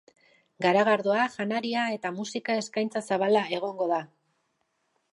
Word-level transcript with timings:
Garagardoa, 0.65 1.25
janaria 1.35 1.85
eta 1.97 2.13
musika 2.17 2.57
eskaintza 2.65 3.05
zabala 3.11 3.47
egongo 3.59 3.93
da. 3.97 4.05